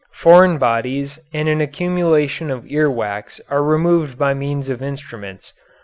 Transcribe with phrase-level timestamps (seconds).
[0.15, 5.53] Foreign bodies and an accumulation of ear wax are removed by means of instruments.